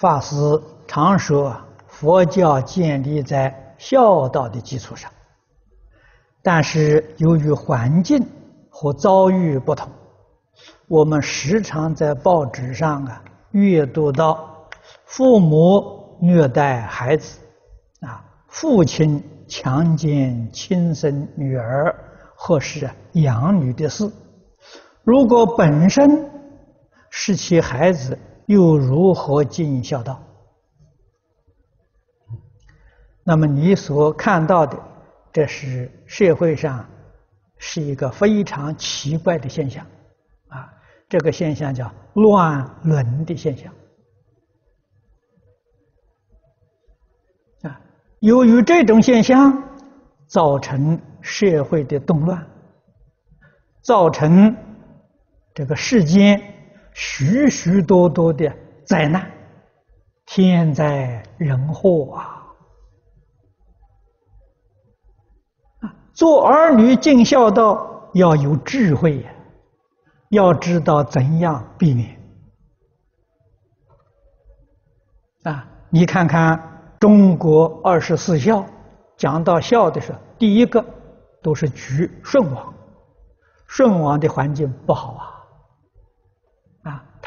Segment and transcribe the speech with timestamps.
[0.00, 0.34] 法师
[0.86, 1.54] 常说，
[1.86, 5.12] 佛教建立在孝道的基础上，
[6.42, 8.26] 但是由于环境
[8.70, 9.92] 和遭遇不同，
[10.88, 14.66] 我们时常在报纸上啊阅读到
[15.04, 17.38] 父母虐待孩子，
[18.00, 21.94] 啊，父亲强奸亲生女儿
[22.34, 24.10] 或是养女的事。
[25.04, 26.26] 如果本身
[27.10, 28.18] 是其孩子，
[28.50, 30.20] 又如何尽孝道？
[33.22, 34.76] 那么你所看到的，
[35.32, 36.84] 这是社会上
[37.58, 39.86] 是一个非常奇怪的现象，
[40.48, 40.68] 啊，
[41.08, 43.72] 这个现象叫乱伦的现象，
[47.62, 47.80] 啊，
[48.18, 49.62] 由于这种现象，
[50.26, 52.44] 造成社会的动乱，
[53.80, 54.56] 造成
[55.54, 56.42] 这个世间
[56.92, 58.54] 许许多多的
[58.84, 59.30] 灾难，
[60.26, 62.36] 天灾人祸啊！
[66.12, 69.30] 做儿女尽孝道要有智慧呀，
[70.28, 72.20] 要知道怎样避免。
[75.44, 78.66] 啊，你看看中国二十四孝，
[79.16, 80.84] 讲到孝的时候，第一个
[81.42, 82.74] 都是举舜王。
[83.66, 85.39] 舜王的环境不好，啊，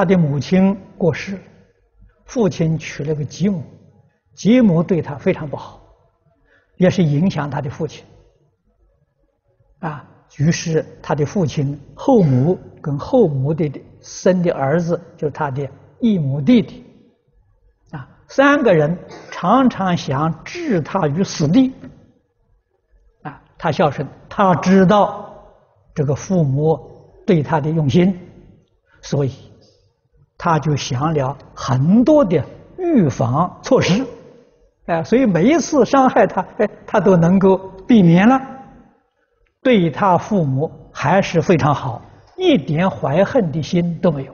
[0.00, 1.38] 他的母亲过世，
[2.24, 3.62] 父亲娶了个继母，
[4.34, 5.78] 继母对他非常不好，
[6.78, 8.02] 也是影响他的父亲。
[9.80, 10.02] 啊，
[10.38, 13.70] 于是他的父亲后母跟后母的
[14.00, 16.82] 生的儿子，就是他的异母弟弟，
[17.90, 18.96] 啊，三个人
[19.30, 21.74] 常常想置他于死地。
[23.20, 25.30] 啊，他孝顺，他知道
[25.94, 26.80] 这个父母
[27.26, 28.18] 对他的用心，
[29.02, 29.49] 所以
[30.42, 32.42] 他就想了很多的
[32.78, 34.06] 预防措施，
[34.86, 38.40] 哎，所以每一次伤害他，哎，他都能够避免了。
[39.62, 42.00] 对他父母还是非常好，
[42.38, 44.32] 一点怀恨的心都没有，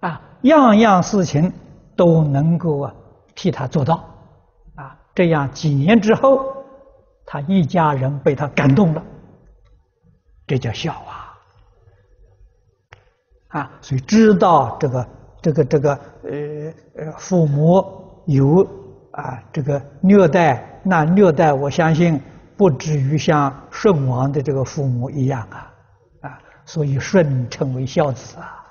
[0.00, 1.52] 啊，样样事情
[1.94, 2.92] 都能够啊
[3.36, 4.04] 替他做到，
[4.74, 6.42] 啊，这样几年之后，
[7.24, 9.02] 他一家人被他感动了，
[10.44, 11.21] 这叫孝啊，
[13.52, 15.06] 啊，所以知道这个
[15.40, 17.84] 这个这个呃呃父母
[18.26, 18.62] 有
[19.12, 22.20] 啊这个虐待，那虐待我相信。
[22.54, 25.72] 不至于像舜王的这个父母一样啊，
[26.20, 28.62] 啊，所以舜称为孝子啊，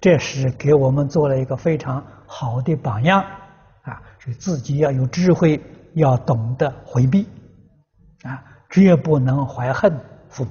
[0.00, 3.20] 这是给我们做了一个非常好的榜样
[3.82, 5.60] 啊，所以自己要有智慧，
[5.94, 7.28] 要懂得回避，
[8.22, 9.92] 啊，绝不能怀恨
[10.30, 10.50] 父母，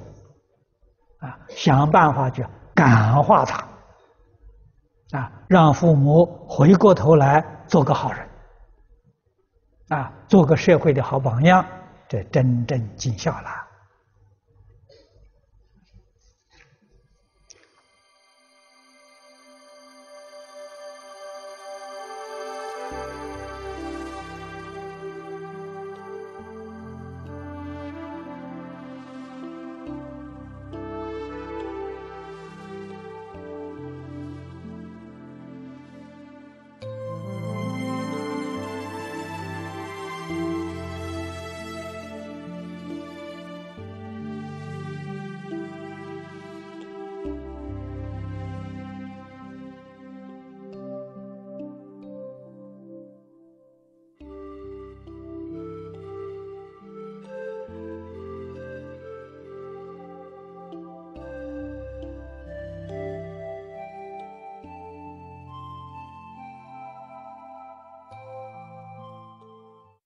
[1.18, 3.66] 啊，想办法去感化他，
[5.14, 8.28] 啊，让父母回过头来做个好人，
[9.88, 11.64] 啊，做个社会的好榜样。
[12.08, 13.63] 这真正尽孝了。